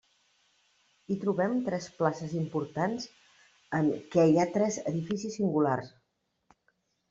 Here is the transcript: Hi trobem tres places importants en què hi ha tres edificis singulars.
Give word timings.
Hi 1.11 1.17
trobem 1.23 1.53
tres 1.67 1.89
places 1.99 2.33
importants 2.41 3.07
en 3.83 3.93
què 4.17 4.27
hi 4.31 4.35
ha 4.39 4.49
tres 4.59 4.83
edificis 4.97 5.41
singulars. 5.41 5.97